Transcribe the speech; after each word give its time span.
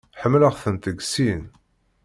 Ḥemmleɣ-tent 0.21 0.85
deg 0.91 0.99
sin. 1.13 1.43